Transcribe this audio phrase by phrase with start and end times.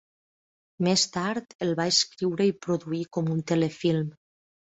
[0.87, 4.09] Més tard el va escriure i produir com un telefilm.